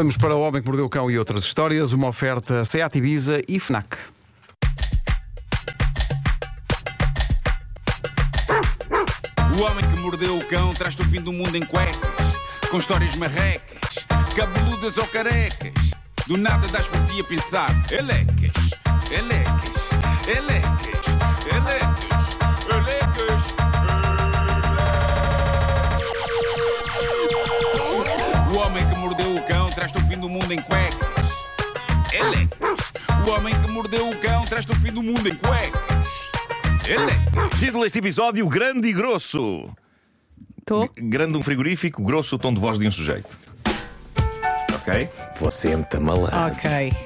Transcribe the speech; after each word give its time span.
Vamos 0.00 0.16
para 0.16 0.34
o 0.34 0.40
Homem 0.40 0.62
que 0.62 0.66
Mordeu 0.66 0.86
o 0.86 0.88
Cão 0.88 1.10
e 1.10 1.18
outras 1.18 1.44
histórias, 1.44 1.92
uma 1.92 2.08
oferta 2.08 2.64
Seat 2.64 2.96
Ibiza 2.96 3.42
e 3.46 3.60
FNAC. 3.60 3.98
O 9.54 9.60
homem 9.60 9.84
que 9.84 10.00
mordeu 10.00 10.38
o 10.38 10.48
cão 10.48 10.72
traz-te 10.72 11.02
o 11.02 11.04
fim 11.04 11.20
do 11.20 11.34
mundo 11.34 11.54
em 11.54 11.60
cuecas, 11.60 12.34
com 12.70 12.78
histórias 12.78 13.14
marrecas, 13.14 14.06
cabeludas 14.34 14.96
ou 14.96 15.06
carecas. 15.08 15.74
Do 16.26 16.38
nada 16.38 16.66
das 16.68 16.86
por 16.86 17.06
ti 17.06 17.20
a 17.20 17.24
pensar, 17.24 17.70
elecas, 17.92 18.69
do 30.20 30.28
mundo 30.28 30.52
em 30.52 30.60
cuecas, 30.60 31.32
elecas. 32.12 32.92
O 33.26 33.30
homem 33.30 33.54
que 33.54 33.70
mordeu 33.70 34.06
o 34.06 34.20
cão 34.20 34.44
traz-te 34.46 34.70
o 34.70 34.76
fim 34.76 34.92
do 34.92 35.02
mundo 35.02 35.26
em 35.26 35.34
cuecas, 35.34 36.30
elecas. 36.86 37.58
Título 37.58 37.84
deste 37.84 37.98
episódio: 37.98 38.46
Grande 38.46 38.88
e 38.88 38.92
Grosso. 38.92 39.70
Estou? 40.58 40.90
Grande 40.96 41.38
um 41.38 41.42
frigorífico, 41.42 42.04
grosso 42.04 42.36
o 42.36 42.38
tom 42.38 42.52
de 42.52 42.60
voz 42.60 42.78
de 42.78 42.86
um 42.86 42.90
sujeito. 42.90 43.36
Ok? 44.90 45.08
Você 45.40 45.68
é 45.68 45.76
muito 45.76 46.00
malandro. 46.00 46.36
Ok. 46.38 46.92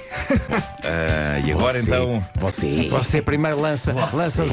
Ah, 0.87 1.41
e 1.45 1.51
agora 1.51 1.81
Você- 1.81 1.87
então. 1.91 2.25
Você. 2.37 2.89
Você 2.91 3.23
primeiro 3.23 3.59
lança, 3.61 3.93
lança 3.93 4.45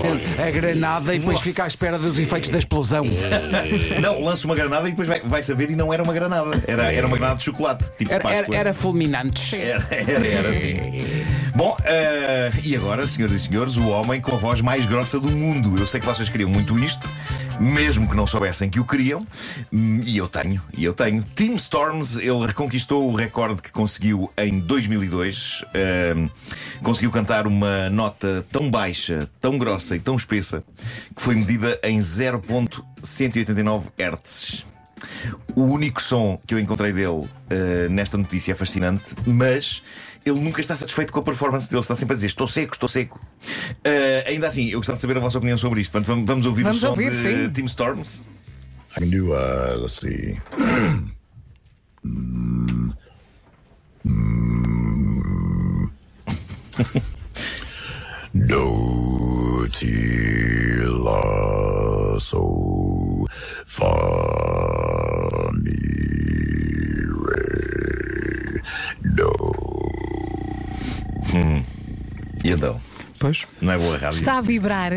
a 0.45 0.49
granada 0.49 1.13
e 1.13 1.20
depois 1.20 1.39
fica 1.41 1.66
à 1.66 1.67
espera 1.67 1.99
dos 1.99 2.17
efeitos 2.17 2.49
da 2.49 2.58
explosão. 2.58 3.05
Não, 4.02 4.23
lança 4.23 4.45
uma 4.45 4.55
granada 4.55 4.88
e 4.88 4.91
depois 4.91 5.08
vai, 5.08 5.22
vai 5.22 5.41
saber 5.44 5.70
e 5.72 5.75
não 5.75 5.94
era 5.94 6.02
uma 6.02 6.13
granada. 6.13 6.63
Era, 6.67 6.91
era 6.91 7.05
uma 7.05 7.17
granada 7.17 7.38
de 7.38 7.44
chocolate. 7.45 7.84
Tipo 7.98 8.12
Era, 8.12 8.23
Páscoa. 8.23 8.44
era, 8.55 8.55
era 8.70 8.73
fulminantes. 8.73 9.53
Era, 9.53 9.86
era, 9.91 10.27
era 10.27 10.50
assim. 10.50 10.77
Bom, 11.55 11.75
ah, 11.86 12.58
e 12.64 12.75
agora, 12.75 13.05
senhoras 13.05 13.36
e 13.36 13.39
senhores, 13.39 13.77
o 13.77 13.88
homem 13.89 14.22
com 14.22 14.33
a 14.33 14.38
voz 14.38 14.61
mais 14.61 14.86
grossa 14.86 15.20
do 15.20 15.30
mundo. 15.30 15.77
Eu 15.80 15.86
sei 15.86 16.00
que 16.00 16.05
vocês 16.05 16.30
queriam 16.30 16.50
muito 16.50 16.80
isto, 16.80 17.08
mesmo 17.62 18.09
que 18.09 18.16
não 18.16 18.26
soubessem 18.26 18.70
que 18.70 18.80
o 18.80 18.86
queriam, 18.86 19.26
Hum, 19.72 20.02
e 20.04 20.17
eu 20.17 20.28
tenho, 20.28 20.62
e 20.76 20.84
eu 20.84 20.94
tenho. 20.94 21.23
Tim 21.36 21.56
Storms, 21.56 22.17
ele 22.17 22.45
reconquistou 22.45 23.09
o 23.09 23.16
recorde 23.16 23.62
que 23.62 23.72
conseguiu 23.72 24.31
em 24.38 24.59
2002. 24.59 25.64
Ah, 25.73 26.30
conseguiu 26.84 27.12
cantar 27.12 27.48
uma 27.48 27.89
nota 27.89 28.45
tão 28.52 28.70
baixa, 28.70 29.30
tão 29.39 29.58
grossa 29.58 29.95
e 29.95 30.00
tão 30.00 30.16
espessa 30.16 30.64
que 31.16 31.22
foi 31.22 31.36
medida 31.36 31.80
em 31.84 32.00
0.189 32.00 33.92
Hz. 33.98 34.66
O 35.56 35.64
único 35.64 36.02
som 36.02 36.39
que 36.45 36.54
eu 36.54 36.59
encontrei 36.59 36.94
dele 36.94 37.28
eh, 37.50 37.88
nesta 37.89 38.17
notícia 38.17 38.52
é 38.52 38.56
fascinante, 38.56 39.16
mas 39.26 39.82
ele 40.25 40.39
nunca 40.39 40.61
está 40.61 40.75
satisfeito 40.75 41.11
com 41.11 41.19
a 41.19 41.23
performance 41.23 41.69
dele. 41.69 41.81
Está 41.81 41.95
sempre 41.95 42.14
a 42.14 42.16
dizer: 42.16 42.27
Estou 42.27 42.47
seco, 42.47 42.73
estou 42.73 42.89
seco. 42.89 43.19
Eh, 43.83 44.23
ainda 44.27 44.47
assim, 44.47 44.69
eu 44.69 44.80
gostava 44.80 44.97
de 44.97 45.02
saber 45.02 45.17
a 45.17 45.19
vossa 45.19 45.38
opinião 45.38 45.58
sobre 45.58 45.81
isto. 45.81 45.91
Portanto, 45.91 46.08
vamos, 46.08 46.25
vamos 46.25 46.45
ouvir 46.45 46.64
Vamos 46.64 46.77
o 46.77 46.81
som 46.81 46.89
ouvir, 46.89 47.11
de 47.11 47.22
sim. 47.22 47.50
Tim 47.50 47.66
Storms. 47.66 48.22
I 48.95 48.99
can 48.99 49.09
do, 49.09 49.33
uh, 49.33 49.77
let's 49.81 49.99
see. 49.99 50.42
Do 58.33 59.67
ti 59.69 59.92
lasso 60.88 62.45
fa 63.66 64.41
E 72.52 72.53
então? 72.53 72.80
Pois. 73.17 73.45
Não 73.61 73.71
é 73.71 73.77
boa 73.77 73.97
rádio? 73.97 74.19
Está 74.19 74.38
a 74.38 74.41
vibrar. 74.41 74.91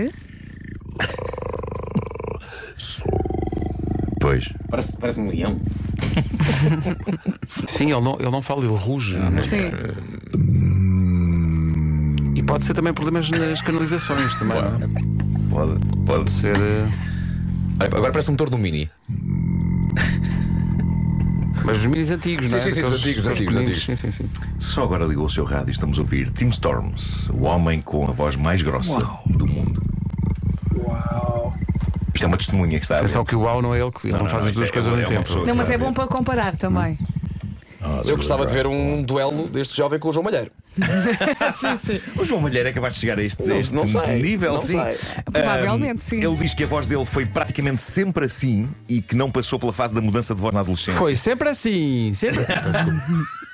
Pois. 4.21 4.53
Parece, 4.69 4.97
parece 4.97 5.21
um 5.21 5.29
leão. 5.29 5.57
Sim, 7.69 7.93
ele 7.93 8.01
não, 8.01 8.17
ele 8.19 8.31
não 8.31 8.43
fala, 8.43 8.65
ele 8.65 8.75
ruge. 8.75 9.17
né? 9.17 9.43
Sim. 9.43 9.71
E 12.37 12.43
pode 12.43 12.65
ser 12.65 12.75
também 12.75 12.93
problemas 12.93 13.31
nas 13.31 13.61
canalizações 13.61 14.35
também. 14.37 14.57
não 14.61 14.77
é? 14.77 14.89
Pode, 15.51 15.87
pode 16.07 16.31
ser. 16.31 16.57
Ser. 16.57 16.63
eh, 16.63 16.89
Olha, 17.81 17.89
Agora 17.97 18.13
parece 18.13 18.31
um 18.31 18.33
motor 18.33 18.51
do 18.51 18.59
Mini. 18.59 18.91
Mas 21.65 21.79
os 21.79 21.87
minis 21.87 22.11
antigos, 22.11 22.51
não 22.51 22.59
é? 22.59 22.61
Sim, 22.61 22.71
sim, 22.73 22.83
os 22.83 22.93
antigos, 22.93 23.25
os 23.25 23.27
antigos, 23.27 23.55
pequeninos. 23.55 23.85
Sim, 23.85 23.97
sim, 23.97 24.13
sim. 24.13 24.31
Só 24.59 24.83
agora 24.85 25.05
ligou 25.05 25.25
o 25.25 25.31
seu 25.31 25.45
rádio 25.45 25.69
e 25.69 25.73
estamos 25.73 25.99
a 25.99 26.03
ouvir 26.03 26.31
Tim 26.31 26.49
Storms, 26.49 27.29
o 27.31 27.45
homem 27.45 27.81
com 27.81 28.07
a 28.07 28.13
voz 28.13 28.37
mais 28.37 28.63
grossa 28.63 28.99
do 29.27 29.47
mundo. 29.47 29.83
Isto 32.15 32.25
é 32.25 32.27
uma 32.29 32.37
testemunha 32.37 32.79
que 32.79 32.85
está 32.85 32.97
a 32.97 32.99
ver. 32.99 33.05
Atenção 33.07 33.25
que 33.25 33.35
o 33.35 33.41
UAU 33.41 33.61
não 33.61 33.75
é 33.75 33.81
ele 33.81 33.91
que 33.91 34.07
ele 34.07 34.13
não, 34.13 34.21
não, 34.21 34.29
faz 34.29 34.45
não, 34.45 34.51
as 34.51 34.57
duas 34.57 34.69
é- 34.69 34.73
coisas 34.73 34.93
ao 34.93 34.99
é 34.99 35.01
mesmo 35.01 35.17
uma 35.17 35.25
tempo. 35.25 35.47
Não, 35.47 35.55
mas 35.55 35.71
é 35.71 35.79
bom 35.79 35.93
para 35.93 36.07
comparar 36.07 36.55
também. 36.55 36.97
Eu 38.07 38.17
gostava 38.17 38.47
de 38.47 38.53
ver 38.53 38.67
um 38.67 39.03
duelo 39.03 39.49
deste 39.49 39.77
jovem 39.77 39.99
com 39.99 40.09
o 40.09 40.13
João 40.13 40.25
Malheiro. 40.25 40.51
O 42.19 42.25
João 42.25 42.41
Malheiro 42.41 42.69
é 42.69 42.73
capaz 42.73 42.95
de 42.95 43.01
chegar 43.01 43.19
a 43.19 43.23
este, 43.23 43.43
a 43.51 43.57
este 43.57 43.73
não 43.73 43.89
sei, 43.89 44.21
nível, 44.21 44.55
não 44.55 44.61
sim. 44.61 44.81
sei. 44.81 45.23
Provavelmente, 45.33 46.03
sim. 46.03 46.17
Ele 46.25 46.37
diz 46.37 46.55
que 46.55 46.65
a 46.65 46.67
voz 46.67 46.87
dele 46.87 47.05
foi 47.05 47.27
praticamente 47.27 47.83
sempre 47.83 48.25
assim 48.25 48.69
e 48.89 49.01
que 49.01 49.15
não 49.15 49.31
passou 49.31 49.59
pela 49.59 49.73
fase 49.73 49.95
da 49.95 50.01
mudança 50.01 50.35
de 50.35 50.41
voz 50.41 50.53
na 50.55 50.61
adolescência. 50.61 50.99
Foi 51.01 51.15
sempre 51.17 51.49
assim, 51.49 52.13
sempre. 52.15 52.45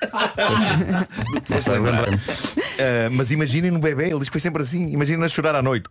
Ah, 2.82 3.10
mas 3.10 3.30
imaginem 3.30 3.70
no 3.70 3.78
bebê, 3.78 4.06
ele 4.06 4.18
diz 4.18 4.28
que 4.28 4.32
foi 4.32 4.40
sempre 4.40 4.62
assim. 4.62 4.90
Imaginem 4.90 5.22
a 5.24 5.28
chorar 5.28 5.54
à 5.54 5.62
noite. 5.62 5.90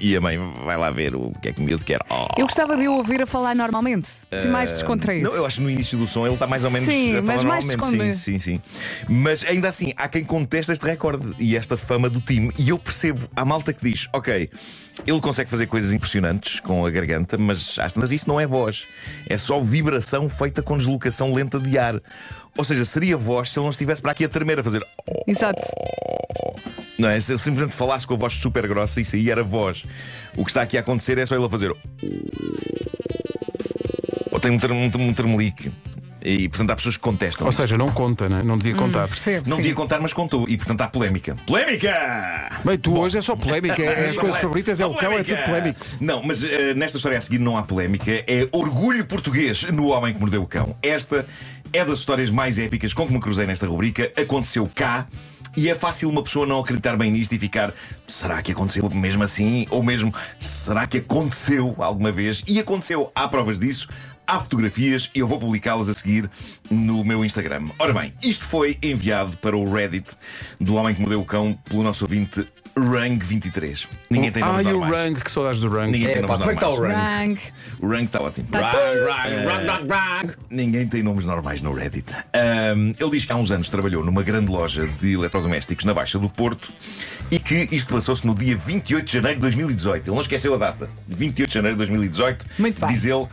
E 0.00 0.16
a 0.16 0.20
mãe 0.20 0.38
vai 0.64 0.76
lá 0.76 0.90
ver 0.90 1.14
o 1.14 1.32
que 1.42 1.48
é 1.48 1.52
que 1.52 1.60
o 1.60 1.64
miúdo 1.64 1.84
quer. 1.84 2.00
Eu 2.36 2.46
gostava 2.46 2.76
de 2.76 2.86
o 2.88 2.94
ouvir 2.94 3.22
a 3.22 3.26
falar 3.26 3.54
normalmente. 3.54 4.08
Assim, 4.30 4.48
mais 4.48 4.70
descontraído. 4.70 5.28
Não, 5.28 5.36
eu 5.36 5.44
acho 5.44 5.56
que 5.56 5.62
no 5.62 5.70
início 5.70 5.98
do 5.98 6.06
som 6.06 6.24
ele 6.24 6.34
está 6.34 6.46
mais 6.46 6.64
ou 6.64 6.70
menos 6.70 6.88
Sim, 6.88 7.16
a 7.16 7.22
falar 7.22 7.24
mas 7.24 7.44
mais 7.44 7.64
normalmente. 7.66 8.16
Sim, 8.16 8.38
sim, 8.38 8.58
sim. 8.58 8.62
Mas 9.08 9.44
ainda 9.44 9.68
assim, 9.68 9.92
há 9.96 10.08
quem 10.08 10.24
conteste 10.24 10.72
este 10.72 10.84
recorde 10.84 11.34
e 11.38 11.56
esta 11.56 11.76
fama 11.76 12.08
do 12.08 12.20
time. 12.20 12.52
E 12.58 12.68
eu 12.68 12.78
percebo, 12.78 13.26
há 13.34 13.44
malta 13.44 13.72
que 13.72 13.82
diz: 13.82 14.08
ok, 14.12 14.48
ele 15.06 15.20
consegue 15.20 15.50
fazer 15.50 15.66
coisas 15.66 15.92
impressionantes 15.92 16.60
com 16.60 16.84
a 16.84 16.90
garganta, 16.90 17.38
mas, 17.38 17.78
mas 17.96 18.12
isso 18.12 18.28
não 18.28 18.40
é 18.40 18.46
voz. 18.46 18.84
É 19.28 19.38
só 19.38 19.60
vibração 19.60 20.28
feita 20.28 20.62
com 20.62 20.76
deslocação 20.76 21.32
lenta 21.32 21.58
de 21.58 21.78
ar. 21.78 22.00
Ou 22.56 22.64
seja, 22.64 22.84
seria 22.84 23.16
voz 23.16 23.50
se 23.50 23.58
ele 23.58 23.64
não 23.64 23.70
estivesse 23.70 24.02
para 24.02 24.10
aqui 24.10 24.24
a 24.24 24.28
tremer, 24.28 24.58
a 24.58 24.64
fazer. 24.64 24.84
Exato. 25.26 25.62
Não 26.98 27.08
é? 27.08 27.20
Se 27.20 27.32
ele 27.32 27.38
simplesmente 27.38 27.74
falasse 27.74 28.06
com 28.06 28.14
a 28.14 28.16
voz 28.16 28.34
super 28.34 28.66
grossa, 28.66 29.00
isso 29.00 29.14
aí 29.14 29.30
era 29.30 29.44
voz. 29.44 29.84
O 30.36 30.44
que 30.44 30.50
está 30.50 30.62
aqui 30.62 30.76
a 30.76 30.80
acontecer 30.80 31.16
é 31.18 31.24
só 31.24 31.36
ele 31.36 31.44
a 31.44 31.48
fazer. 31.48 31.72
Ou 34.30 34.40
tem 34.40 34.50
um, 34.50 34.58
term, 34.58 34.74
um, 34.74 34.90
um 35.08 35.12
termelique. 35.14 35.70
E 36.20 36.48
portanto 36.48 36.70
há 36.70 36.76
pessoas 36.76 36.96
que 36.96 37.02
contestam. 37.02 37.46
Ou 37.46 37.50
isto. 37.50 37.62
seja, 37.62 37.78
não 37.78 37.90
conta, 37.90 38.28
né? 38.28 38.42
não 38.44 38.58
devia 38.58 38.74
contar. 38.74 39.06
Percebo. 39.06 39.48
não 39.48 39.56
sim. 39.56 39.62
devia 39.62 39.76
contar, 39.76 40.00
mas 40.00 40.12
contou. 40.12 40.46
E 40.48 40.56
portanto 40.56 40.80
há 40.80 40.88
polémica. 40.88 41.36
Polémica! 41.46 42.50
Bem, 42.64 42.76
tu 42.76 42.98
hoje 42.98 43.18
é 43.18 43.22
só 43.22 43.36
polémica, 43.36 43.80
é, 43.80 44.10
as 44.10 44.18
coisas 44.18 44.40
favoritas 44.40 44.80
é 44.80 44.86
o 44.86 44.94
cão, 44.94 45.12
é 45.12 45.22
polémica. 45.22 45.36
tudo 45.36 45.44
polémico. 45.46 45.86
Não, 46.00 46.22
mas 46.22 46.42
eh, 46.42 46.74
nesta 46.74 46.96
história 46.96 47.16
a 47.16 47.20
seguir 47.20 47.38
não 47.38 47.56
há 47.56 47.62
polémica. 47.62 48.10
É 48.10 48.48
orgulho 48.50 49.04
português 49.04 49.62
no 49.70 49.88
homem 49.88 50.12
que 50.12 50.20
mordeu 50.20 50.42
o 50.42 50.46
cão. 50.46 50.74
Esta 50.82 51.24
é 51.72 51.84
das 51.84 52.00
histórias 52.00 52.30
mais 52.30 52.58
épicas 52.58 52.92
com 52.92 53.06
que 53.06 53.12
me 53.12 53.20
cruzei 53.20 53.46
nesta 53.46 53.66
rubrica. 53.66 54.10
Aconteceu 54.16 54.68
cá. 54.74 55.06
E 55.58 55.68
é 55.68 55.74
fácil 55.74 56.08
uma 56.08 56.22
pessoa 56.22 56.46
não 56.46 56.60
acreditar 56.60 56.96
bem 56.96 57.10
nisto 57.10 57.32
e 57.34 57.38
ficar: 57.38 57.74
será 58.06 58.40
que 58.40 58.52
aconteceu 58.52 58.88
mesmo 58.90 59.24
assim? 59.24 59.66
Ou 59.70 59.82
mesmo, 59.82 60.14
será 60.38 60.86
que 60.86 60.98
aconteceu 60.98 61.74
alguma 61.78 62.12
vez? 62.12 62.44
E 62.46 62.60
aconteceu. 62.60 63.10
Há 63.12 63.26
provas 63.26 63.58
disso. 63.58 63.88
Há 64.30 64.40
fotografias 64.40 65.10
e 65.14 65.20
eu 65.20 65.26
vou 65.26 65.38
publicá-las 65.38 65.88
a 65.88 65.94
seguir 65.94 66.28
no 66.70 67.02
meu 67.02 67.24
Instagram. 67.24 67.68
Ora 67.78 67.94
bem, 67.94 68.12
isto 68.22 68.44
foi 68.44 68.76
enviado 68.82 69.34
para 69.38 69.56
o 69.56 69.72
Reddit 69.72 70.10
do 70.60 70.74
Homem 70.74 70.94
que 70.94 71.00
Mordeu 71.00 71.22
o 71.22 71.24
Cão 71.24 71.58
pelo 71.66 71.82
nosso 71.82 72.04
ouvinte 72.04 72.46
Rang23. 72.76 73.86
Ninguém 74.10 74.30
tem 74.30 74.42
Ah, 74.42 74.48
nomes 74.48 74.66
e 74.66 74.68
o 74.68 74.72
normais. 74.80 75.02
Rang, 75.04 75.20
que 75.22 75.30
saudades 75.32 75.58
do 75.58 75.68
Rang. 75.70 75.90
Ninguém 75.90 76.08
tem 76.08 76.18
É, 76.18 76.26
pá, 76.26 76.36
nomes 76.36 76.38
como 76.40 76.50
é 76.50 76.54
que 76.54 76.58
está 76.62 76.68
o 76.68 76.76
normais. 76.76 76.98
rank? 76.98 77.38
Rank. 77.38 77.52
O 77.80 77.88
Rang 77.88 78.04
está 78.04 78.20
ótimo. 78.20 78.48
Tá 78.48 78.70
Rang, 78.70 78.76
tudo. 78.76 79.08
rang, 79.08 79.46
rang, 79.46 79.66
rang, 79.66 79.88
rang. 79.88 80.34
Ninguém 80.50 80.86
tem 80.86 81.02
nomes 81.02 81.24
normais 81.24 81.62
no 81.62 81.72
Reddit. 81.72 82.12
Ahm, 82.34 82.92
ele 83.00 83.10
diz 83.10 83.24
que 83.24 83.32
há 83.32 83.36
uns 83.36 83.50
anos 83.50 83.70
trabalhou 83.70 84.04
numa 84.04 84.22
grande 84.22 84.52
loja 84.52 84.86
de 85.00 85.14
eletrodomésticos 85.14 85.86
na 85.86 85.94
Baixa 85.94 86.18
do 86.18 86.28
Porto 86.28 86.70
e 87.30 87.38
que 87.38 87.66
isto 87.72 87.94
passou-se 87.94 88.26
no 88.26 88.34
dia 88.34 88.54
28 88.58 89.06
de 89.06 89.12
janeiro 89.12 89.36
de 89.36 89.40
2018. 89.40 90.06
Ele 90.06 90.14
não 90.14 90.20
esqueceu 90.20 90.52
a 90.54 90.58
data. 90.58 90.88
28 91.08 91.48
de 91.48 91.54
janeiro 91.54 91.76
de 91.76 91.78
2018. 91.78 92.46
Muito 92.58 92.78
bem. 92.80 92.90
Diz 92.94 93.06
ele. 93.06 93.26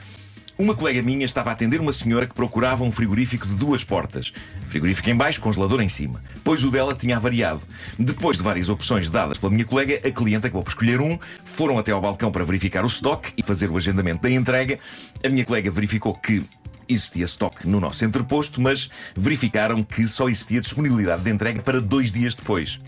Uma 0.57 0.73
colega 0.73 1.01
minha 1.01 1.25
estava 1.25 1.49
a 1.49 1.53
atender 1.53 1.81
uma 1.81 1.91
senhora 1.91 2.25
que 2.25 2.33
procurava 2.33 2.85
um 2.85 2.91
frigorífico 2.91 3.45
de 3.45 3.55
duas 3.55 3.83
portas. 3.83 4.31
Frigorífico 4.69 5.09
em 5.09 5.15
baixo, 5.15 5.41
congelador 5.41 5.81
em 5.81 5.89
cima. 5.89 6.23
Pois 6.45 6.63
o 6.63 6.71
dela 6.71 6.95
tinha 6.95 7.17
avariado. 7.17 7.61
Depois 7.99 8.37
de 8.37 8.43
várias 8.43 8.69
opções 8.69 9.09
dadas 9.09 9.37
pela 9.37 9.51
minha 9.51 9.65
colega, 9.65 9.99
a 10.07 10.09
cliente 10.09 10.47
acabou 10.47 10.63
por 10.63 10.69
escolher 10.69 11.01
um. 11.01 11.19
Foram 11.43 11.77
até 11.77 11.91
ao 11.91 11.99
balcão 11.99 12.31
para 12.31 12.45
verificar 12.45 12.85
o 12.85 12.87
estoque 12.87 13.33
e 13.37 13.43
fazer 13.43 13.69
o 13.69 13.75
agendamento 13.75 14.21
da 14.21 14.31
entrega. 14.31 14.79
A 15.25 15.27
minha 15.27 15.43
colega 15.43 15.69
verificou 15.69 16.13
que 16.13 16.41
existia 16.87 17.25
estoque 17.25 17.67
no 17.67 17.81
nosso 17.81 18.05
entreposto, 18.05 18.61
mas 18.61 18.89
verificaram 19.13 19.83
que 19.83 20.07
só 20.07 20.29
existia 20.29 20.61
disponibilidade 20.61 21.21
de 21.21 21.31
entrega 21.31 21.61
para 21.61 21.81
dois 21.81 22.13
dias 22.13 22.33
depois. 22.33 22.79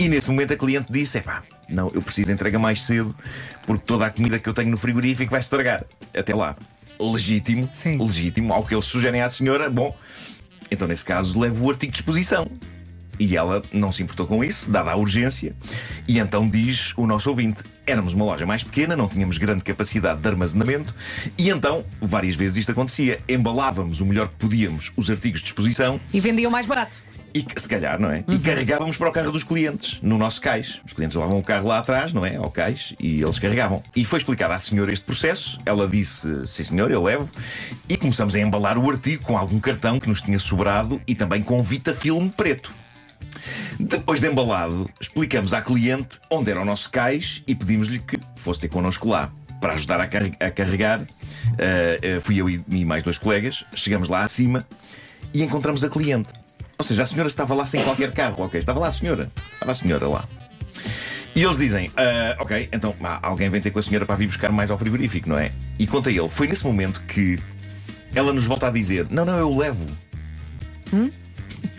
E 0.00 0.08
nesse 0.08 0.28
momento 0.28 0.52
a 0.52 0.56
cliente 0.56 0.92
disse: 0.92 1.18
epá, 1.18 1.44
não, 1.68 1.92
eu 1.94 2.02
preciso 2.02 2.26
de 2.26 2.32
entrega 2.32 2.58
mais 2.58 2.82
cedo, 2.82 3.14
porque 3.64 3.84
toda 3.86 4.04
a 4.04 4.10
comida 4.10 4.36
que 4.40 4.48
eu 4.48 4.54
tenho 4.54 4.70
no 4.70 4.76
frigorífico 4.76 5.30
vai 5.30 5.38
estragar. 5.38 5.84
Até 6.12 6.34
lá. 6.34 6.56
Legítimo, 7.00 7.68
Sim. 7.74 7.98
legítimo, 7.98 8.52
ao 8.52 8.64
que 8.64 8.74
eles 8.74 8.84
sugerem 8.84 9.20
à 9.20 9.28
senhora, 9.28 9.68
bom, 9.68 9.96
então 10.70 10.86
nesse 10.86 11.04
caso 11.04 11.38
levo 11.38 11.64
o 11.64 11.70
artigo 11.70 11.92
de 11.92 11.98
exposição. 11.98 12.48
E 13.18 13.36
ela 13.36 13.62
não 13.72 13.92
se 13.92 14.02
importou 14.02 14.26
com 14.26 14.42
isso, 14.42 14.70
dada 14.70 14.90
a 14.92 14.96
urgência, 14.96 15.52
e 16.08 16.18
então 16.18 16.48
diz 16.48 16.92
o 16.96 17.06
nosso 17.06 17.30
ouvinte: 17.30 17.62
éramos 17.86 18.14
uma 18.14 18.24
loja 18.24 18.46
mais 18.46 18.64
pequena, 18.64 18.96
não 18.96 19.08
tínhamos 19.08 19.38
grande 19.38 19.62
capacidade 19.62 20.20
de 20.20 20.28
armazenamento, 20.28 20.94
e 21.38 21.48
então, 21.50 21.84
várias 22.00 22.34
vezes 22.34 22.58
isto 22.58 22.72
acontecia. 22.72 23.20
Embalávamos 23.28 24.00
o 24.00 24.06
melhor 24.06 24.28
que 24.28 24.36
podíamos 24.36 24.92
os 24.96 25.10
artigos 25.10 25.40
de 25.40 25.46
exposição 25.46 26.00
E 26.12 26.20
vendiam 26.20 26.50
mais 26.50 26.66
barato. 26.66 26.96
e 27.34 27.44
se 27.56 27.68
calhar, 27.68 27.98
não 28.00 28.10
é? 28.10 28.22
E 28.28 28.38
carregávamos 28.38 28.96
para 28.96 29.08
o 29.08 29.12
carro 29.12 29.32
dos 29.32 29.42
clientes, 29.42 29.98
no 30.02 30.16
nosso 30.16 30.40
cais. 30.40 30.80
Os 30.86 30.92
clientes 30.92 31.16
levavam 31.16 31.40
o 31.40 31.42
carro 31.42 31.66
lá 31.66 31.78
atrás, 31.78 32.12
não 32.12 32.24
é? 32.24 32.36
Ao 32.36 32.48
cais, 32.50 32.94
e 33.00 33.20
eles 33.22 33.38
carregavam. 33.40 33.82
E 33.94 34.04
foi 34.04 34.18
explicado 34.20 34.54
à 34.54 34.58
senhora 34.58 34.92
este 34.92 35.04
processo. 35.04 35.58
Ela 35.66 35.88
disse: 35.88 36.46
Sim, 36.46 36.64
senhor, 36.64 36.90
eu 36.92 37.02
levo. 37.02 37.28
E 37.88 37.96
começamos 37.96 38.34
a 38.36 38.40
embalar 38.40 38.78
o 38.78 38.88
artigo 38.90 39.22
com 39.24 39.36
algum 39.36 39.58
cartão 39.58 39.98
que 39.98 40.08
nos 40.08 40.22
tinha 40.22 40.38
sobrado 40.38 41.00
e 41.06 41.14
também 41.14 41.42
com 41.42 41.60
Vitafilme 41.62 42.30
preto. 42.30 42.72
Depois 43.78 44.20
de 44.20 44.28
embalado, 44.28 44.88
explicamos 45.00 45.52
à 45.52 45.60
cliente 45.60 46.18
onde 46.30 46.50
era 46.50 46.60
o 46.60 46.64
nosso 46.64 46.90
cais 46.90 47.42
e 47.46 47.54
pedimos-lhe 47.54 47.98
que 47.98 48.18
fosse 48.36 48.60
ter 48.60 48.68
connosco 48.68 49.08
lá 49.08 49.30
para 49.60 49.74
ajudar 49.74 50.00
a, 50.00 50.04
a 50.04 50.50
carregar. 50.50 51.00
Ah, 51.00 52.16
ah, 52.16 52.20
fui 52.20 52.36
eu 52.40 52.48
e, 52.48 52.84
mais 52.84 53.02
dois 53.02 53.18
colegas. 53.18 53.64
Chegamos 53.74 54.08
lá 54.08 54.22
acima 54.24 54.66
e 55.32 55.42
encontramos 55.42 55.82
a 55.84 55.88
cliente. 55.88 56.28
Ou 56.78 56.84
seja, 56.84 57.02
a 57.04 57.06
senhora 57.06 57.28
estava 57.28 57.54
lá 57.54 57.64
sem 57.66 57.82
qualquer 57.82 58.12
carro, 58.12 58.44
ok? 58.44 58.58
Estava 58.58 58.80
lá 58.80 58.88
a 58.88 58.92
senhora. 58.92 59.30
Estava 59.54 59.72
a 59.72 59.74
senhora 59.74 60.08
lá. 60.08 60.24
E 61.34 61.42
eles 61.42 61.56
dizem: 61.58 61.90
"Ah, 61.96 62.36
Ok, 62.40 62.68
então 62.72 62.94
alguém 63.22 63.48
vem 63.48 63.60
ter 63.60 63.70
com 63.70 63.78
a 63.78 63.82
senhora 63.82 64.06
para 64.06 64.16
vir 64.16 64.26
buscar 64.26 64.52
mais 64.52 64.70
ao 64.70 64.78
frigorífico, 64.78 65.28
não 65.28 65.38
é? 65.38 65.52
E 65.78 65.86
conta 65.86 66.10
ele: 66.10 66.28
Foi 66.28 66.46
nesse 66.46 66.64
momento 66.64 67.00
que 67.02 67.38
ela 68.14 68.32
nos 68.32 68.44
volta 68.44 68.68
a 68.68 68.70
dizer: 68.70 69.06
Não, 69.10 69.24
não, 69.24 69.36
eu 69.38 69.56
levo. 69.56 69.86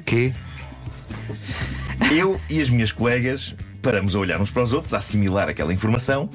Quê? 0.05 0.33
Eu 2.15 2.39
e 2.49 2.61
as 2.61 2.69
minhas 2.69 2.93
colegas 2.93 3.53
paramos 3.81 4.15
a 4.15 4.19
olhar 4.19 4.39
uns 4.39 4.49
para 4.49 4.63
os 4.63 4.71
outros, 4.71 4.93
a 4.93 4.99
assimilar 4.99 5.49
aquela 5.49 5.73
informação. 5.73 6.29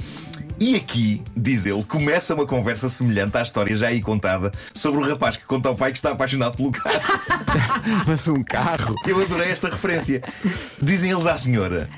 E 0.60 0.76
aqui, 0.76 1.22
diz 1.34 1.64
ele, 1.64 1.82
começa 1.84 2.34
uma 2.34 2.44
conversa 2.44 2.90
semelhante 2.90 3.38
à 3.38 3.40
história 3.40 3.74
já 3.74 3.88
aí 3.88 4.02
contada 4.02 4.52
sobre 4.74 5.00
o 5.00 5.08
rapaz 5.08 5.38
que 5.38 5.46
conta 5.46 5.70
ao 5.70 5.74
pai 5.74 5.90
que 5.90 5.96
está 5.96 6.10
apaixonado 6.10 6.54
pelo 6.54 6.70
carro. 6.70 7.00
Mas 8.06 8.28
um 8.28 8.42
carro. 8.42 8.94
Eu 9.06 9.22
adorei 9.22 9.50
esta 9.50 9.70
referência. 9.70 10.22
Dizem 10.82 11.12
eles 11.12 11.26
à 11.26 11.38
senhora: 11.38 11.88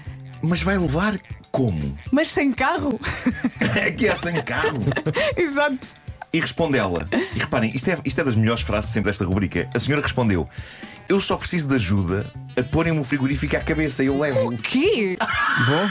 Mas 0.40 0.62
vai 0.62 0.78
levar 0.78 1.18
como? 1.50 1.98
Mas 2.12 2.28
sem 2.28 2.52
carro. 2.52 3.00
É 3.74 3.90
que 3.90 4.06
é 4.06 4.14
sem 4.14 4.40
carro. 4.42 4.78
Exato. 5.36 5.88
E 6.32 6.38
responde 6.38 6.78
ela. 6.78 7.06
E 7.34 7.38
reparem, 7.40 7.72
isto 7.74 7.90
é, 7.90 7.98
isto 8.04 8.20
é 8.20 8.24
das 8.24 8.36
melhores 8.36 8.62
frases 8.62 8.90
sempre 8.90 9.10
desta 9.10 9.24
rubrica. 9.24 9.68
A 9.74 9.78
senhora 9.80 10.02
respondeu: 10.02 10.48
Eu 11.12 11.20
só 11.20 11.36
preciso 11.36 11.68
de 11.68 11.74
ajuda 11.74 12.24
a 12.58 12.62
porem-me 12.62 12.98
o 12.98 13.04
frigorífico 13.04 13.54
à 13.54 13.60
cabeça, 13.60 14.02
eu 14.02 14.18
levo. 14.18 14.48
O 14.48 14.56
quê? 14.56 15.18
Bom, 15.66 15.90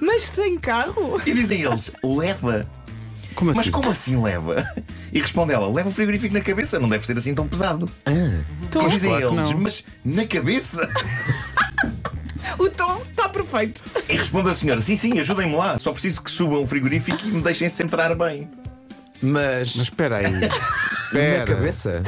Mas 0.00 0.24
sem 0.24 0.58
carro? 0.58 1.20
E 1.24 1.32
dizem 1.32 1.62
eles: 1.62 1.92
Leva. 2.02 2.66
como 3.36 3.52
assim? 3.52 3.60
Mas 3.60 3.70
como 3.70 3.88
assim 3.88 4.20
leva? 4.20 4.66
E 5.12 5.20
responde 5.20 5.52
ela: 5.52 5.72
Leva 5.72 5.90
o 5.90 5.92
frigorífico 5.92 6.34
na 6.34 6.40
cabeça, 6.40 6.80
não 6.80 6.88
deve 6.88 7.06
ser 7.06 7.16
assim 7.16 7.36
tão 7.36 7.46
pesado. 7.46 7.88
Tom, 8.68 8.82
E 8.84 8.90
dizem 8.90 9.10
claro 9.10 9.26
eles: 9.38 9.50
não. 9.52 9.58
Mas 9.60 9.84
na 10.04 10.26
cabeça? 10.26 10.90
o 12.58 12.68
tom 12.68 13.00
está 13.08 13.28
perfeito. 13.28 13.80
E 14.08 14.14
responde 14.16 14.50
a 14.50 14.54
senhora: 14.54 14.80
Sim, 14.80 14.96
sim, 14.96 15.20
ajudem-me 15.20 15.54
lá. 15.54 15.78
Só 15.78 15.92
preciso 15.92 16.20
que 16.20 16.32
subam 16.32 16.64
o 16.64 16.66
frigorífico 16.66 17.24
e 17.28 17.30
me 17.30 17.42
deixem 17.42 17.68
centrar 17.68 18.12
bem. 18.16 18.50
Mas, 19.22 19.76
Mas 19.76 19.84
espera 19.84 20.16
aí. 20.16 20.32
na 20.32 20.48
Espera. 21.20 21.44
cabeça. 21.44 22.02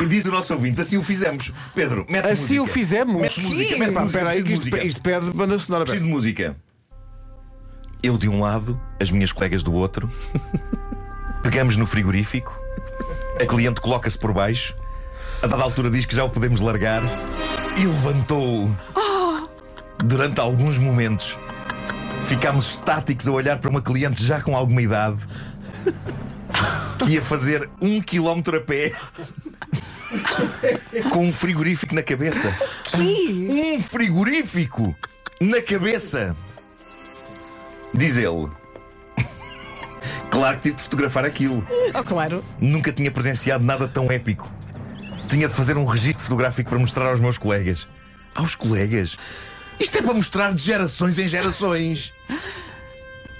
E 0.00 0.06
diz 0.06 0.24
o 0.24 0.30
nosso 0.30 0.54
ouvinte: 0.54 0.80
Assim 0.80 0.96
o 0.96 1.02
fizemos. 1.02 1.52
Pedro, 1.74 2.06
mete 2.08 2.26
Assim 2.28 2.58
música. 2.58 2.62
o 2.62 2.66
fizemos. 2.66 3.20
Mete 3.20 3.40
música. 3.40 4.04
Espera 4.06 4.30
aí, 4.30 4.42
que 4.42 4.52
isto, 4.54 4.76
isto 4.78 5.02
pede 5.02 5.30
banda 5.30 5.58
sonora. 5.58 5.84
Preciso 5.84 6.04
de 6.04 6.10
música. 6.10 6.56
Eu 8.02 8.18
de 8.18 8.28
um 8.28 8.40
lado, 8.40 8.80
as 9.00 9.10
minhas 9.10 9.32
colegas 9.32 9.62
do 9.62 9.72
outro. 9.72 10.10
Pegamos 11.42 11.76
no 11.76 11.86
frigorífico. 11.86 12.52
A 13.40 13.46
cliente 13.46 13.80
coloca-se 13.80 14.18
por 14.18 14.32
baixo. 14.32 14.74
A 15.42 15.46
dada 15.46 15.62
altura 15.62 15.90
diz 15.90 16.06
que 16.06 16.14
já 16.14 16.24
o 16.24 16.30
podemos 16.30 16.60
largar. 16.60 17.02
E 17.76 17.84
levantou-o. 17.84 18.76
Durante 20.04 20.40
alguns 20.40 20.78
momentos. 20.78 21.38
Ficámos 22.24 22.72
estáticos 22.72 23.26
a 23.28 23.32
olhar 23.32 23.58
para 23.58 23.70
uma 23.70 23.82
cliente 23.82 24.24
já 24.24 24.40
com 24.40 24.56
alguma 24.56 24.82
idade. 24.82 25.18
Que 26.98 27.12
ia 27.12 27.22
fazer 27.22 27.68
um 27.80 28.00
quilómetro 28.00 28.56
a 28.56 28.60
pé. 28.60 28.92
Com 31.10 31.26
um 31.26 31.32
frigorífico 31.32 31.94
na 31.94 32.02
cabeça. 32.02 32.56
Que? 32.84 33.76
Um 33.76 33.82
frigorífico 33.82 34.94
na 35.40 35.62
cabeça. 35.62 36.36
Diz 37.94 38.16
ele. 38.16 38.50
Claro 40.30 40.56
que 40.56 40.62
tive 40.62 40.76
de 40.76 40.82
fotografar 40.82 41.24
aquilo. 41.24 41.66
Oh, 41.94 42.02
claro. 42.02 42.44
Nunca 42.58 42.90
tinha 42.92 43.10
presenciado 43.10 43.64
nada 43.64 43.86
tão 43.86 44.10
épico. 44.10 44.50
Tinha 45.28 45.46
de 45.46 45.54
fazer 45.54 45.76
um 45.76 45.84
registro 45.84 46.24
fotográfico 46.24 46.70
para 46.70 46.78
mostrar 46.78 47.06
aos 47.08 47.20
meus 47.20 47.36
colegas. 47.36 47.86
Aos 48.34 48.54
colegas? 48.54 49.16
Isto 49.78 49.98
é 49.98 50.02
para 50.02 50.14
mostrar 50.14 50.54
de 50.54 50.62
gerações 50.62 51.18
em 51.18 51.28
gerações. 51.28 52.12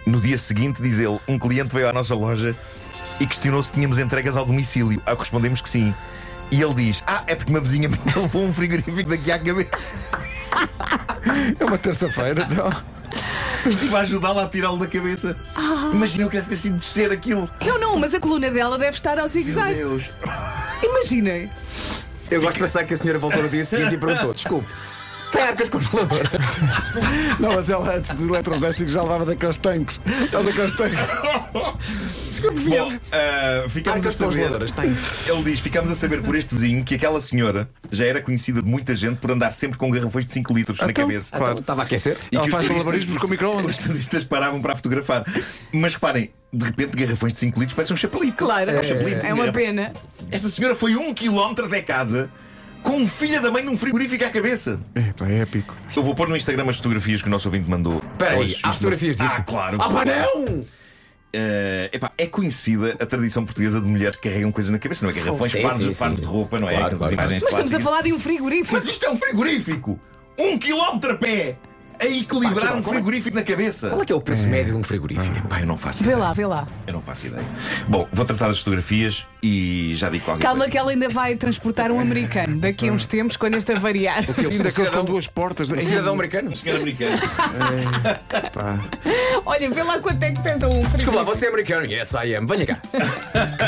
No 0.07 0.21
dia 0.21 0.37
seguinte, 0.37 0.83
diz 0.83 0.99
ele, 0.99 1.19
um 1.29 1.39
cliente 1.39 1.75
veio 1.75 1.89
à 1.89 1.93
nossa 1.93 2.15
loja 2.15 2.57
e 3.21 3.27
questionou 3.27 3.63
se 3.63 3.73
tínhamos 3.73 3.99
entregas 3.99 4.37
ao 4.37 4.45
domicílio. 4.45 5.01
Ao 5.07 5.15
que 5.15 5.23
respondemos 5.23 5.61
que 5.61 5.69
sim. 5.69 5.95
E 6.53 6.63
ele 6.63 6.75
diz: 6.75 7.03
Ah, 7.07 7.25
é 7.27 7.35
porque 7.35 7.51
uma 7.51 7.61
vizinha 7.61 7.89
minha 7.89 8.01
levou 8.15 8.45
um 8.45 8.53
frigorífico 8.53 9.09
daqui 9.09 9.33
à 9.33 9.39
cabeça. 9.39 9.71
É 11.59 11.65
uma 11.65 11.79
terça-feira, 11.79 12.47
então. 12.51 12.69
Estive 13.65 13.95
a 13.95 14.01
ajudá-la 14.01 14.43
a 14.43 14.49
tirá-lo 14.49 14.77
da 14.77 14.89
cabeça. 14.89 15.37
Imagina 15.93 16.27
o 16.27 16.29
que 16.29 16.37
deve 16.37 16.49
ter 16.49 16.57
sido 16.57 16.79
descer 16.79 17.13
aquilo. 17.13 17.49
Eu 17.65 17.79
não, 17.79 17.97
mas 17.97 18.13
a 18.13 18.19
coluna 18.19 18.51
dela 18.51 18.77
deve 18.77 18.97
estar 18.97 19.13
ao 19.13 19.19
Meu 19.19 19.29
zigue-zague. 19.29 19.75
Deus. 19.75 20.11
Imaginem. 20.83 21.49
Eu 22.29 22.41
gosto 22.41 22.55
de 22.55 22.61
pensar 22.61 22.85
que 22.85 22.93
a 22.93 22.97
senhora 22.97 23.21
voltou 23.21 23.41
no 23.41 23.49
dia 23.49 23.65
seguinte 23.65 23.95
e 23.95 23.99
perguntou: 23.99 24.35
desculpe, 24.35 24.69
tem 25.33 25.43
arcas 25.43 25.69
congeladoras? 25.71 26.31
Não, 27.41 27.55
mas 27.55 27.71
ela 27.71 27.97
antes 27.97 28.15
dos 28.15 28.29
eletrodomésticos 28.29 28.93
já 28.93 29.03
levava 29.03 29.25
daqueles 29.25 29.57
tanques. 29.57 30.01
Só 30.29 30.43
daqueles 30.43 30.73
tanques. 30.75 30.99
Bom, 32.67 32.93
ah, 33.13 33.69
ficamos 33.69 34.07
a 34.07 34.11
saber. 34.11 34.51
tem. 34.73 34.97
Ele 35.27 35.43
diz: 35.45 35.61
ficamos 35.61 35.91
a 35.91 35.95
saber 35.95 36.23
por 36.23 36.35
este 36.37 36.55
vizinho 36.55 36.85
que 36.85 36.95
aquela 36.95 37.21
senhora 37.21 37.69
já 37.91 38.05
era 38.05 38.21
conhecida 38.21 38.63
de 38.63 38.69
muita 38.69 38.95
gente 38.95 39.19
por 39.19 39.31
andar 39.31 39.53
sempre 39.53 39.79
com 39.79 39.91
garrafões 39.91 40.25
de 40.25 40.33
5 40.33 40.53
litros 40.55 40.79
na 40.79 40.91
Então, 40.91 41.07
cabeça. 41.07 41.31
Claro. 41.31 41.53
Então, 41.53 41.61
estava 41.61 41.83
a 41.83 41.85
aquecer? 41.85 42.17
E 42.31 42.37
Ela 42.37 42.45
que 42.47 42.51
faz 42.51 42.69
malabarismos 42.69 43.17
com 43.17 43.27
micro-ondas. 43.29 43.79
Os 43.79 43.87
turistas 43.87 44.25
paravam 44.25 44.61
para 44.61 44.77
fotografar. 44.77 45.25
Mas 45.73 45.95
reparem, 45.95 46.31
de 46.53 46.65
repente, 46.65 46.97
garrafões 46.97 47.33
de 47.33 47.39
5 47.39 47.59
litros 47.61 47.77
parecem 47.77 47.95
um 47.95 47.97
chapelito. 47.97 48.45
Claro. 48.45 48.71
É 48.71 48.81
um 48.81 48.83
chapelito. 48.83 49.27
É 49.27 49.33
uma 49.35 49.53
pena. 49.53 49.93
Esta 50.31 50.49
senhora 50.49 50.75
foi 50.75 50.97
um 50.97 51.15
quilómetro 51.15 51.67
até 51.67 51.81
casa 51.81 52.31
com 52.83 52.97
um 52.97 53.09
filho 53.09 53.41
da 53.41 53.51
mãe 53.51 53.63
de 53.63 53.69
um 53.69 53.77
frigorífico 53.77 54.25
à 54.25 54.31
cabeça. 54.31 54.81
Epá, 54.95 55.29
é 55.29 55.41
épico. 55.41 55.75
Eu 55.95 56.03
vou 56.03 56.15
pôr 56.15 56.29
no 56.29 56.37
Instagram 56.37 56.69
as 56.69 56.77
fotografias 56.77 57.23
que 57.23 57.29
o 57.29 57.31
nosso 57.31 57.49
ouvinte 57.49 57.69
mandou. 57.69 58.03
Espera 58.13 58.35
aí, 58.35 58.57
há 58.63 58.73
fotografias 58.73 59.17
disso? 59.17 59.35
Ah, 59.39 59.43
claro. 59.43 59.79
Ah, 59.81 59.89
pá, 59.89 60.05
não! 60.05 60.65
Eh, 61.35 61.91
epá, 61.95 62.13
é 62.19 62.27
conhecida 62.27 62.95
a 63.01 63.07
tradição 63.07 63.45
portuguesa 63.45 63.81
de 63.81 63.87
mulheres 63.87 64.17
que 64.17 64.29
carregam 64.29 64.53
coisas 64.53 64.71
na 64.71 64.79
cabeça, 64.79 65.07
não 65.07 65.11
é? 65.11 65.15
Garrafões, 65.15 65.51
Sim, 65.51 65.63
fardos, 65.63 65.85
sim, 65.87 65.95
fardos 65.95 66.19
sim. 66.19 66.25
de 66.25 66.31
roupa, 66.31 66.61
não 66.61 66.69
é? 66.69 66.73
Claro, 66.73 66.87
Aquelas 66.87 66.99
claro, 66.99 67.15
imagens 67.15 67.43
Mas 67.43 67.53
estamos 67.53 67.75
a 67.75 67.81
falar 67.81 68.03
de 68.03 68.13
um 68.13 68.19
frigorífico. 68.19 68.75
Mas 68.75 68.87
isto 68.87 69.07
é 69.07 69.11
um 69.11 69.17
frigorífico! 69.17 69.99
Um 70.39 70.59
quilómetro 70.59 71.13
a 71.13 71.17
pé! 71.17 71.57
A 72.03 72.07
equilibrar 72.07 72.75
um 72.77 72.83
frigorífico 72.83 73.37
na 73.37 73.43
cabeça! 73.45 73.89
Qual 73.91 74.03
é 74.03 74.05
que 74.05 74.13
é 74.13 74.17
o 74.17 74.21
preço 74.21 74.49
médio 74.49 74.73
de 74.73 74.79
um 74.79 74.83
frigorífico? 74.83 75.47
Pá, 75.47 75.61
eu 75.61 75.67
não 75.67 75.77
faço 75.79 76.03
Vê 76.03 76.11
ideia. 76.11 76.19
lá, 76.25 76.33
vê 76.33 76.45
lá. 76.47 76.67
Eu 76.87 76.93
não 76.95 77.01
faço 77.01 77.29
ideia. 77.29 77.45
Bom, 77.87 78.09
vou 78.13 78.25
tratar 78.25 78.49
das 78.49 78.59
fotografias 78.59 79.25
e 79.41 79.93
já 79.95 80.11
digo 80.11 80.25
qualquer 80.25 80.43
Calma 80.43 80.59
coisa. 80.61 80.73
que 80.73 80.79
ela 80.79 80.91
ainda 80.91 81.09
vai 81.09 81.37
transportar 81.37 81.93
um 81.93 82.01
americano 82.01 82.57
daqui 82.59 82.89
a 82.89 82.93
uns 82.93 83.07
tempos, 83.07 83.37
quando 83.37 83.55
este 83.57 83.71
avariar. 83.73 84.25
Eu 84.29 84.35
Sim, 84.35 84.43
sou 84.43 84.53
um 84.53 84.59
daqueles 84.65 84.91
com 84.91 85.05
duas 85.05 85.27
portas. 85.29 85.71
um 85.71 85.81
cidadão 85.81 86.15
americano? 86.15 86.55
Senhor 86.57 86.77
americano. 86.77 87.17
Olha, 89.47 89.71
vê 89.71 89.83
lá 89.83 89.99
quanto 89.99 90.23
é 90.23 90.33
que 90.33 90.41
pesa 90.43 90.69
um 90.69 90.81
Desculpa 90.81 91.21
lá, 91.21 91.25
frigorífico. 91.25 91.25
você 91.37 91.47
é 91.47 91.49
americano? 91.49 91.87
Yes, 91.87 92.13
I 92.15 92.35
am. 92.37 92.47
Venha 92.47 92.67
cá. 92.67 92.81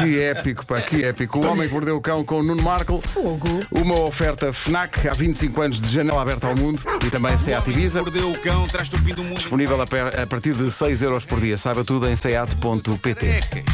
Que 0.01 0.19
épico, 0.21 0.67
pá, 0.67 0.81
que 0.81 1.05
épico. 1.05 1.39
O 1.39 1.47
Homem 1.47 1.69
que 1.69 1.75
Mordeu 1.75 1.97
o 1.97 2.01
Cão 2.01 2.25
com 2.25 2.41
o 2.41 2.43
Nuno 2.43 2.63
Marco. 2.63 2.99
Fogo. 3.01 3.61
Uma 3.71 4.01
oferta 4.01 4.53
FNAC 4.53 5.09
há 5.09 5.15
25 5.15 5.61
anos 5.63 5.81
de 5.81 5.89
janela 5.89 6.21
aberta 6.23 6.47
ao 6.47 6.57
mundo 6.57 6.81
e 7.07 7.11
também 7.11 7.37
Seat 7.37 7.69
Ibiza. 7.71 8.03
O 8.25 8.33
cão, 8.43 8.67
traz-te 8.69 8.97
o 8.97 8.99
fim 8.99 9.15
do 9.15 9.23
mundo. 9.23 9.37
Disponível 9.39 9.81
a, 9.81 9.87
per- 9.87 10.19
a 10.21 10.27
partir 10.27 10.55
de 10.55 10.71
6 10.71 11.03
euros 11.03 11.25
por 11.25 11.41
dia. 11.41 11.57
Saiba 11.59 11.85
tudo 11.85 12.09
em 12.09 12.17
seat.pt. 12.17 13.27
Elecas. 13.27 13.65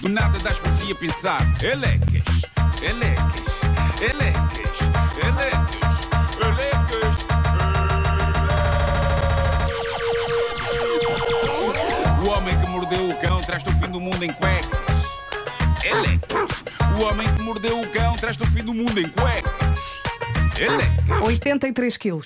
Do 0.00 0.08
nada 0.10 0.38
das 0.40 0.58
por 0.58 0.70
ti 0.76 0.92
a 0.92 0.94
pensar. 0.94 1.40
Elecas. 1.62 2.42
Elecas, 2.82 3.62
elecas, 4.00 4.80
elecas, 5.22 6.08
elecas. 6.42 7.14
O 12.22 12.26
homem 12.28 12.58
que 12.60 12.66
mordeu 12.68 13.08
o 13.08 13.20
cão 13.20 13.42
traz-te 13.42 13.70
o 13.70 13.72
fim 13.72 13.90
do 13.90 14.00
mundo 14.00 14.22
em 14.22 14.32
cuecas. 14.32 14.80
Elecas. 15.82 16.64
O 16.98 17.02
homem 17.04 17.26
que 17.34 17.42
mordeu 17.42 17.80
o 17.80 17.92
cão 17.92 18.14
traz-te 18.16 18.42
o 18.42 18.46
fim 18.46 18.62
do 18.62 18.74
mundo 18.74 19.00
em 19.00 19.08
cuecas. 19.08 19.52
Elecas. 20.58 21.20
83 21.22 21.96
quilos. 21.96 22.22